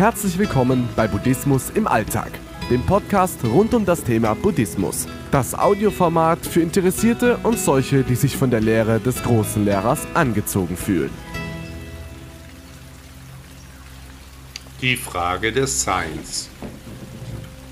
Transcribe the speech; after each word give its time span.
Herzlich 0.00 0.38
willkommen 0.38 0.88
bei 0.96 1.06
Buddhismus 1.06 1.68
im 1.74 1.86
Alltag, 1.86 2.30
dem 2.70 2.80
Podcast 2.86 3.44
rund 3.44 3.74
um 3.74 3.84
das 3.84 4.02
Thema 4.02 4.32
Buddhismus. 4.32 5.06
Das 5.30 5.54
Audioformat 5.54 6.46
für 6.46 6.62
Interessierte 6.62 7.36
und 7.42 7.58
solche, 7.58 8.02
die 8.02 8.14
sich 8.14 8.34
von 8.34 8.50
der 8.50 8.62
Lehre 8.62 8.98
des 8.98 9.22
großen 9.22 9.62
Lehrers 9.62 10.06
angezogen 10.14 10.74
fühlen. 10.78 11.10
Die 14.80 14.96
Frage 14.96 15.52
des 15.52 15.82
Seins. 15.82 16.48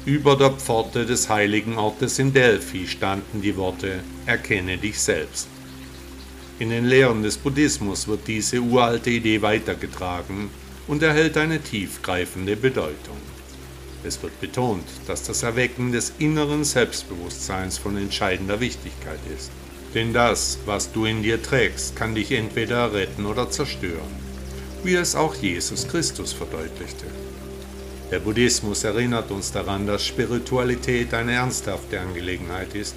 Über 0.04 0.36
der 0.36 0.50
Pforte 0.50 1.06
des 1.06 1.30
heiligen 1.30 1.78
Ortes 1.78 2.18
in 2.18 2.34
Delphi 2.34 2.86
standen 2.86 3.40
die 3.40 3.56
Worte 3.56 4.00
Erkenne 4.26 4.76
dich 4.76 5.00
selbst. 5.00 5.48
In 6.58 6.68
den 6.68 6.84
Lehren 6.84 7.22
des 7.22 7.38
Buddhismus 7.38 8.06
wird 8.06 8.28
diese 8.28 8.60
uralte 8.60 9.08
Idee 9.08 9.40
weitergetragen 9.40 10.50
und 10.88 11.02
erhält 11.02 11.36
eine 11.36 11.60
tiefgreifende 11.60 12.56
Bedeutung. 12.56 13.18
Es 14.04 14.22
wird 14.22 14.40
betont, 14.40 14.84
dass 15.06 15.22
das 15.22 15.42
Erwecken 15.42 15.92
des 15.92 16.12
inneren 16.18 16.64
Selbstbewusstseins 16.64 17.78
von 17.78 17.96
entscheidender 17.96 18.58
Wichtigkeit 18.58 19.20
ist. 19.36 19.50
Denn 19.94 20.12
das, 20.12 20.58
was 20.66 20.92
du 20.92 21.04
in 21.04 21.22
dir 21.22 21.42
trägst, 21.42 21.96
kann 21.96 22.14
dich 22.14 22.32
entweder 22.32 22.92
retten 22.92 23.26
oder 23.26 23.50
zerstören, 23.50 24.16
wie 24.82 24.94
es 24.94 25.14
auch 25.14 25.34
Jesus 25.34 25.88
Christus 25.88 26.32
verdeutlichte. 26.32 27.06
Der 28.10 28.20
Buddhismus 28.20 28.84
erinnert 28.84 29.30
uns 29.30 29.52
daran, 29.52 29.86
dass 29.86 30.06
Spiritualität 30.06 31.12
eine 31.12 31.32
ernsthafte 31.32 32.00
Angelegenheit 32.00 32.74
ist, 32.74 32.96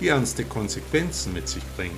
die 0.00 0.08
ernste 0.08 0.44
Konsequenzen 0.44 1.32
mit 1.32 1.48
sich 1.48 1.64
bringt. 1.76 1.92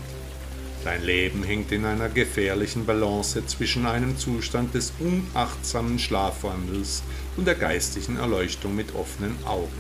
Dein 0.85 1.03
Leben 1.03 1.43
hängt 1.43 1.73
in 1.73 1.87
einer 1.87 2.11
gefährlichen 2.11 2.85
Balance 2.85 3.47
zwischen 3.47 3.87
einem 3.87 4.19
Zustand 4.19 4.75
des 4.75 4.93
unachtsamen 4.99 5.99
Schlafwandels 5.99 7.03
und 7.39 7.47
der 7.47 7.55
geistigen 7.55 8.19
Erleuchtung 8.19 8.77
mit 8.77 8.95
offenen 8.95 9.35
Augen. 9.47 9.73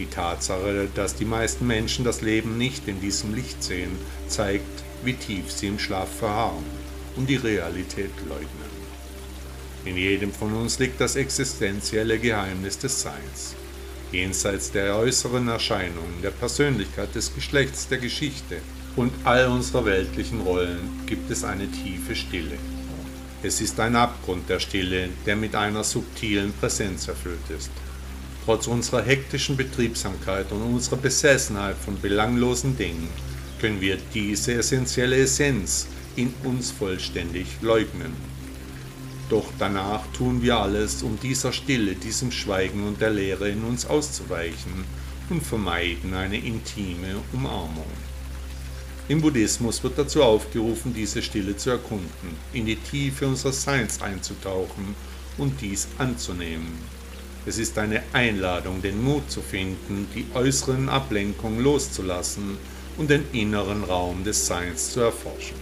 Die 0.00 0.06
Tatsache, 0.06 0.88
dass 0.96 1.14
die 1.14 1.24
meisten 1.24 1.64
Menschen 1.64 2.04
das 2.04 2.22
Leben 2.22 2.58
nicht 2.58 2.88
in 2.88 3.00
diesem 3.00 3.36
Licht 3.36 3.62
sehen, 3.62 3.96
zeigt, 4.26 4.82
wie 5.04 5.14
tief 5.14 5.52
sie 5.52 5.68
im 5.68 5.78
Schlaf 5.78 6.08
verharren 6.18 6.64
und 7.14 7.28
die 7.28 7.36
Realität 7.36 8.10
leugnen. 8.28 8.70
In 9.84 9.96
jedem 9.96 10.32
von 10.32 10.52
uns 10.54 10.80
liegt 10.80 11.00
das 11.00 11.14
existenzielle 11.14 12.18
Geheimnis 12.18 12.78
des 12.78 13.00
Seins. 13.00 13.54
Jenseits 14.10 14.72
der 14.72 14.96
äußeren 14.96 15.46
Erscheinungen, 15.46 16.20
der 16.20 16.32
Persönlichkeit, 16.32 17.14
des 17.14 17.32
Geschlechts, 17.32 17.86
der 17.86 17.98
Geschichte 17.98 18.56
und 18.96 19.12
all 19.24 19.46
unserer 19.46 19.84
weltlichen 19.84 20.40
Rollen 20.40 21.02
gibt 21.06 21.30
es 21.30 21.44
eine 21.44 21.70
tiefe 21.70 22.14
Stille. 22.14 22.58
Es 23.42 23.60
ist 23.60 23.80
ein 23.80 23.96
Abgrund 23.96 24.48
der 24.48 24.60
Stille, 24.60 25.08
der 25.24 25.36
mit 25.36 25.54
einer 25.54 25.84
subtilen 25.84 26.52
Präsenz 26.52 27.08
erfüllt 27.08 27.48
ist. 27.56 27.70
Trotz 28.44 28.66
unserer 28.66 29.02
hektischen 29.02 29.56
Betriebsamkeit 29.56 30.50
und 30.52 30.62
unserer 30.62 30.96
Besessenheit 30.96 31.76
von 31.76 32.00
belanglosen 32.00 32.76
Dingen 32.76 33.08
können 33.60 33.80
wir 33.80 33.98
diese 34.12 34.54
essentielle 34.54 35.16
Essenz 35.16 35.86
in 36.16 36.34
uns 36.44 36.70
vollständig 36.70 37.46
leugnen. 37.62 38.12
Doch 39.30 39.46
danach 39.58 40.06
tun 40.12 40.42
wir 40.42 40.58
alles, 40.58 41.02
um 41.02 41.18
dieser 41.20 41.52
Stille, 41.52 41.94
diesem 41.94 42.32
Schweigen 42.32 42.86
und 42.86 43.00
der 43.00 43.10
Leere 43.10 43.48
in 43.48 43.62
uns 43.62 43.86
auszuweichen 43.86 44.84
und 45.28 45.42
vermeiden 45.42 46.14
eine 46.14 46.36
intime 46.38 47.16
Umarmung. 47.32 47.86
Im 49.10 49.20
Buddhismus 49.20 49.82
wird 49.82 49.98
dazu 49.98 50.22
aufgerufen, 50.22 50.94
diese 50.94 51.20
Stille 51.20 51.56
zu 51.56 51.70
erkunden, 51.70 52.36
in 52.52 52.64
die 52.64 52.76
Tiefe 52.76 53.26
unseres 53.26 53.60
Seins 53.60 54.00
einzutauchen 54.00 54.94
und 55.36 55.60
dies 55.60 55.88
anzunehmen. 55.98 56.78
Es 57.44 57.58
ist 57.58 57.76
eine 57.76 58.04
Einladung, 58.12 58.80
den 58.80 59.02
Mut 59.02 59.28
zu 59.28 59.42
finden, 59.42 60.06
die 60.14 60.26
äußeren 60.32 60.88
Ablenkungen 60.88 61.58
loszulassen 61.58 62.56
und 62.98 63.10
den 63.10 63.24
inneren 63.32 63.82
Raum 63.82 64.22
des 64.22 64.46
Seins 64.46 64.92
zu 64.92 65.00
erforschen. 65.00 65.58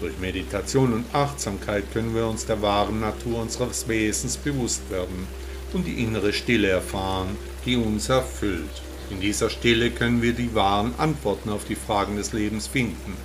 Durch 0.00 0.18
Meditation 0.18 0.94
und 0.94 1.14
Achtsamkeit 1.14 1.84
können 1.92 2.12
wir 2.12 2.26
uns 2.26 2.44
der 2.44 2.60
wahren 2.60 2.98
Natur 2.98 3.42
unseres 3.42 3.86
Wesens 3.86 4.36
bewusst 4.36 4.82
werden 4.90 5.28
und 5.72 5.86
die 5.86 6.02
innere 6.02 6.32
Stille 6.32 6.70
erfahren, 6.70 7.36
die 7.64 7.76
uns 7.76 8.08
erfüllt. 8.08 8.82
In 9.10 9.20
dieser 9.20 9.48
Stille 9.48 9.90
können 9.90 10.20
wir 10.20 10.34
die 10.34 10.54
wahren 10.54 10.92
Antworten 10.98 11.48
auf 11.48 11.64
die 11.64 11.76
Fragen 11.76 12.16
des 12.16 12.32
Lebens 12.32 12.66
finden 12.66 13.16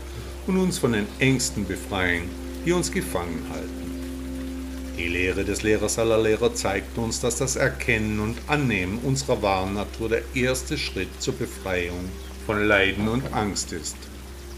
und 0.47 0.57
uns 0.57 0.77
von 0.77 0.93
den 0.93 1.07
Ängsten 1.19 1.65
befreien, 1.65 2.29
die 2.65 2.71
uns 2.71 2.91
gefangen 2.91 3.45
halten. 3.49 3.83
Die 4.97 5.07
Lehre 5.07 5.43
des 5.43 5.63
Lehrers 5.63 5.99
aller 5.99 6.21
Lehrer 6.21 6.53
zeigt 6.53 6.97
uns, 6.97 7.19
dass 7.19 7.37
das 7.37 7.55
Erkennen 7.55 8.19
und 8.19 8.37
Annehmen 8.47 8.99
unserer 8.99 9.41
wahren 9.41 9.73
Natur 9.73 10.09
der 10.09 10.21
erste 10.35 10.77
Schritt 10.77 11.09
zur 11.19 11.33
Befreiung 11.33 12.09
von 12.45 12.65
Leiden 12.65 13.07
und 13.07 13.33
Angst 13.33 13.73
ist. 13.73 13.97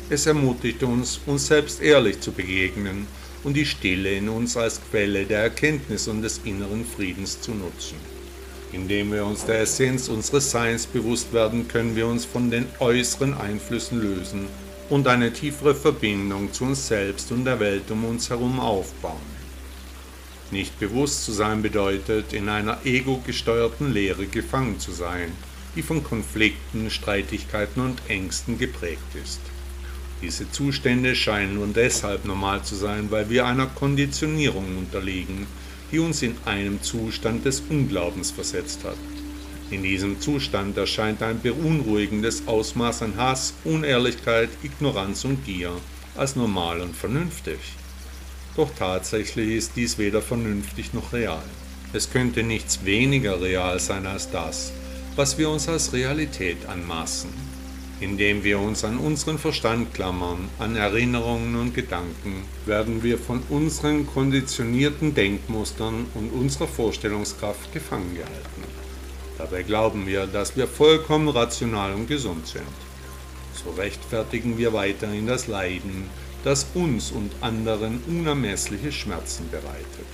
Es 0.09 0.27
ermutigt 0.27 0.83
uns, 0.83 1.19
uns 1.25 1.47
selbst 1.47 1.81
ehrlich 1.81 2.19
zu 2.19 2.31
begegnen 2.31 3.07
und 3.43 3.55
die 3.55 3.65
Stille 3.65 4.11
in 4.11 4.29
uns 4.29 4.57
als 4.57 4.81
Quelle 4.91 5.25
der 5.25 5.39
Erkenntnis 5.39 6.07
und 6.07 6.21
des 6.21 6.41
inneren 6.43 6.85
Friedens 6.85 7.41
zu 7.41 7.51
nutzen. 7.51 8.14
Indem 8.71 9.11
wir 9.11 9.25
uns 9.25 9.45
der 9.45 9.61
Essenz 9.61 10.09
unseres 10.09 10.51
Seins 10.51 10.85
bewusst 10.85 11.31
werden, 11.33 11.67
können 11.67 11.95
wir 11.95 12.07
uns 12.07 12.25
von 12.25 12.51
den 12.51 12.65
äußeren 12.79 13.33
Einflüssen 13.33 14.01
lösen 14.01 14.47
und 14.89 15.07
eine 15.07 15.31
tiefere 15.31 15.75
Verbindung 15.75 16.51
zu 16.53 16.65
uns 16.65 16.87
selbst 16.87 17.31
und 17.31 17.45
der 17.45 17.59
Welt 17.59 17.89
um 17.91 18.05
uns 18.05 18.29
herum 18.29 18.59
aufbauen. 18.59 19.35
Nicht 20.51 20.79
bewusst 20.79 21.25
zu 21.25 21.31
sein 21.31 21.61
bedeutet, 21.61 22.33
in 22.33 22.49
einer 22.49 22.77
ego-gesteuerten 22.85 23.91
Lehre 23.91 24.27
gefangen 24.27 24.79
zu 24.79 24.91
sein, 24.91 25.31
die 25.75 25.81
von 25.81 26.03
Konflikten, 26.03 26.89
Streitigkeiten 26.89 27.81
und 27.81 27.99
Ängsten 28.07 28.57
geprägt 28.57 29.15
ist. 29.21 29.39
Diese 30.21 30.49
Zustände 30.51 31.15
scheinen 31.15 31.55
nur 31.55 31.67
deshalb 31.67 32.25
normal 32.25 32.63
zu 32.63 32.75
sein, 32.75 33.11
weil 33.11 33.29
wir 33.29 33.45
einer 33.45 33.65
Konditionierung 33.67 34.77
unterliegen, 34.77 35.47
die 35.91 35.99
uns 35.99 36.21
in 36.21 36.35
einem 36.45 36.81
Zustand 36.81 37.45
des 37.45 37.61
Unglaubens 37.69 38.31
versetzt 38.31 38.83
hat. 38.83 38.97
In 39.71 39.83
diesem 39.83 40.19
Zustand 40.19 40.77
erscheint 40.77 41.21
ein 41.23 41.41
beunruhigendes 41.41 42.47
Ausmaß 42.47 43.01
an 43.01 43.17
Hass, 43.17 43.53
Unehrlichkeit, 43.63 44.49
Ignoranz 44.63 45.25
und 45.25 45.43
Gier 45.45 45.71
als 46.15 46.35
normal 46.35 46.81
und 46.81 46.95
vernünftig. 46.95 47.59
Doch 48.55 48.69
tatsächlich 48.77 49.55
ist 49.55 49.71
dies 49.75 49.97
weder 49.97 50.21
vernünftig 50.21 50.93
noch 50.93 51.13
real. 51.13 51.43
Es 51.93 52.11
könnte 52.11 52.43
nichts 52.43 52.85
weniger 52.85 53.41
real 53.41 53.79
sein 53.79 54.05
als 54.05 54.29
das, 54.29 54.71
was 55.15 55.37
wir 55.37 55.49
uns 55.49 55.67
als 55.67 55.93
Realität 55.93 56.65
anmaßen 56.67 57.54
indem 58.05 58.43
wir 58.43 58.59
uns 58.59 58.83
an 58.83 58.97
unseren 58.97 59.39
Verstand 59.39 59.95
klammern, 59.95 60.49
an 60.59 60.75
Erinnerungen 60.75 61.55
und 61.55 61.73
Gedanken, 61.73 62.43
werden 62.67 63.01
wir 63.01 63.17
von 63.17 63.41
unseren 63.49 64.05
konditionierten 64.05 65.15
Denkmustern 65.15 66.05
und 66.13 66.29
unserer 66.29 66.67
Vorstellungskraft 66.67 67.73
gefangen 67.73 68.13
gehalten. 68.13 68.63
Dabei 69.39 69.63
glauben 69.63 70.05
wir, 70.05 70.27
dass 70.27 70.55
wir 70.55 70.67
vollkommen 70.67 71.29
rational 71.29 71.93
und 71.93 72.07
gesund 72.07 72.45
sind. 72.45 72.77
So 73.53 73.71
rechtfertigen 73.71 74.59
wir 74.59 74.71
weiterhin 74.71 75.25
das 75.25 75.47
Leiden, 75.47 76.07
das 76.43 76.67
uns 76.75 77.11
und 77.11 77.31
anderen 77.41 78.03
unermessliche 78.05 78.91
Schmerzen 78.91 79.49
bereitet. 79.49 80.11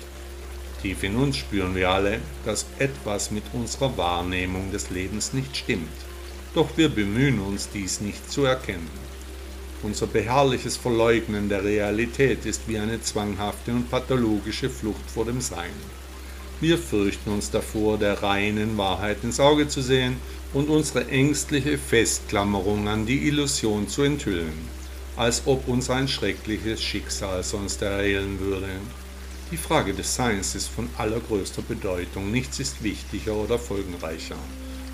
Tief 0.81 1.03
in 1.03 1.17
uns 1.17 1.35
spüren 1.35 1.75
wir 1.75 1.89
alle, 1.89 2.19
dass 2.45 2.65
etwas 2.79 3.31
mit 3.31 3.43
unserer 3.51 3.97
Wahrnehmung 3.97 4.71
des 4.71 4.89
Lebens 4.91 5.33
nicht 5.33 5.57
stimmt 5.57 5.89
doch 6.53 6.69
wir 6.75 6.89
bemühen 6.89 7.39
uns, 7.39 7.69
dies 7.69 8.01
nicht 8.01 8.29
zu 8.29 8.43
erkennen. 8.45 8.89
Unser 9.83 10.07
beharrliches 10.07 10.77
Verleugnen 10.77 11.49
der 11.49 11.63
Realität 11.63 12.45
ist 12.45 12.67
wie 12.67 12.77
eine 12.77 13.01
zwanghafte 13.01 13.71
und 13.71 13.89
pathologische 13.89 14.69
Flucht 14.69 15.09
vor 15.11 15.25
dem 15.25 15.41
Sein. 15.41 15.71
Wir 16.59 16.77
fürchten 16.77 17.31
uns 17.31 17.49
davor, 17.49 17.97
der 17.97 18.21
reinen 18.21 18.77
Wahrheit 18.77 19.23
ins 19.23 19.39
Auge 19.39 19.67
zu 19.67 19.81
sehen 19.81 20.17
und 20.53 20.69
unsere 20.69 21.07
ängstliche 21.07 21.79
Festklammerung 21.79 22.87
an 22.87 23.07
die 23.07 23.27
Illusion 23.27 23.87
zu 23.87 24.03
enthüllen, 24.03 24.53
als 25.15 25.43
ob 25.45 25.67
uns 25.67 25.89
ein 25.89 26.07
schreckliches 26.07 26.83
Schicksal 26.83 27.43
sonst 27.43 27.81
ereilen 27.81 28.39
würde. 28.39 28.69
Die 29.51 29.57
Frage 29.57 29.93
des 29.93 30.15
Seins 30.15 30.53
ist 30.53 30.67
von 30.67 30.87
allergrößter 30.97 31.63
Bedeutung, 31.63 32.31
nichts 32.31 32.59
ist 32.59 32.83
wichtiger 32.83 33.33
oder 33.33 33.57
folgenreicher. 33.57 34.37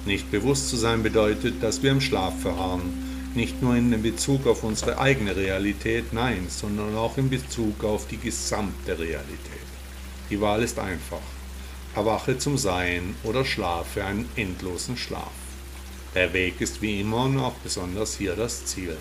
Nicht 0.08 0.32
bewusst 0.32 0.70
zu 0.70 0.78
sein 0.78 1.04
bedeutet, 1.04 1.62
dass 1.62 1.84
wir 1.84 1.92
im 1.92 2.00
Schlaf 2.00 2.40
verharren, 2.40 2.94
nicht 3.36 3.62
nur 3.62 3.76
in 3.76 4.02
Bezug 4.02 4.48
auf 4.48 4.64
unsere 4.64 5.00
eigene 5.00 5.36
Realität, 5.36 6.14
nein, 6.14 6.48
sondern 6.48 6.96
auch 6.96 7.18
in 7.18 7.30
Bezug 7.30 7.84
auf 7.84 8.08
die 8.08 8.16
gesamte 8.16 8.98
Realität. 8.98 9.68
Die 10.30 10.40
Wahl 10.40 10.64
ist 10.64 10.80
einfach. 10.80 11.28
Erwache 11.94 12.38
zum 12.38 12.58
Sein 12.58 13.16
oder 13.26 13.44
schlafe 13.44 14.06
einen 14.06 14.30
endlosen 14.38 14.96
Schlaf. 14.96 15.34
Der 16.16 16.32
Weg 16.32 16.62
ist 16.62 16.82
wie 16.82 17.02
immer 17.02 17.26
und 17.26 17.38
auch 17.40 17.56
besonders 17.56 18.18
hier 18.18 18.38
das 18.38 18.64
Ziel. 18.64 18.96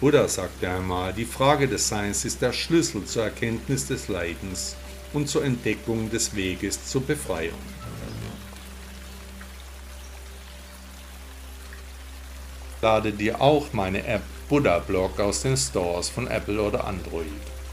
Buddha 0.00 0.26
sagte 0.26 0.68
einmal, 0.68 1.12
die 1.12 1.26
Frage 1.26 1.68
des 1.68 1.88
Seins 1.88 2.24
ist 2.24 2.42
der 2.42 2.52
Schlüssel 2.52 3.04
zur 3.04 3.22
Erkenntnis 3.22 3.86
des 3.86 4.08
Leidens 4.08 4.74
und 5.12 5.28
zur 5.28 5.44
Entdeckung 5.44 6.10
des 6.10 6.34
Weges 6.34 6.86
zur 6.86 7.02
Befreiung. 7.02 7.73
Lade 12.84 13.12
dir 13.12 13.40
auch 13.40 13.72
meine 13.72 14.06
App 14.06 14.20
Buddha 14.50 14.78
Blog 14.78 15.18
aus 15.18 15.40
den 15.40 15.56
Stores 15.56 16.10
von 16.10 16.26
Apple 16.26 16.60
oder 16.60 16.86
Android. 16.86 17.24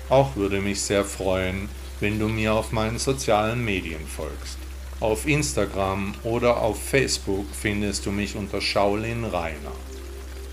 Auch 0.08 0.38
würde 0.38 0.62
mich 0.62 0.80
sehr 0.80 1.04
freuen, 1.04 1.68
wenn 2.00 2.18
du 2.18 2.30
mir 2.30 2.54
auf 2.54 2.72
meinen 2.72 2.98
sozialen 2.98 3.62
Medien 3.66 4.08
folgst. 4.08 4.58
Auf 5.02 5.28
Instagram 5.28 6.14
oder 6.24 6.62
auf 6.62 6.82
Facebook 6.82 7.46
findest 7.52 8.06
du 8.06 8.12
mich 8.12 8.38
unter 8.38 8.62
Shaolin 8.62 9.26
Rainer. 9.26 9.76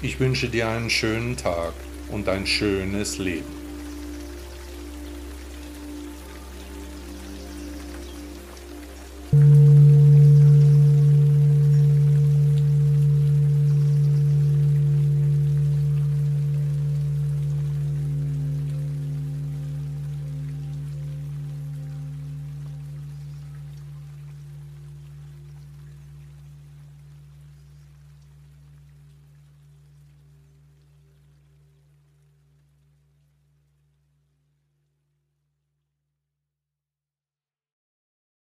Ich 0.02 0.18
wünsche 0.18 0.48
dir 0.48 0.68
einen 0.68 0.90
schönen 0.90 1.36
Tag 1.36 1.74
und 2.10 2.28
ein 2.28 2.44
schönes 2.44 3.18
Leben. 3.18 3.57